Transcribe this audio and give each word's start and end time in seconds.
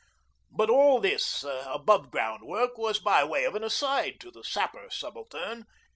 But 0.49 0.71
all 0.71 0.99
this 0.99 1.45
above 1.67 2.09
ground 2.09 2.41
work 2.41 2.75
was 2.75 2.97
by 2.97 3.23
way 3.23 3.43
of 3.43 3.53
an 3.53 3.63
aside 3.63 4.19
to 4.21 4.31
the 4.31 4.43
Sapper 4.43 4.89
Subaltern. 4.89 5.67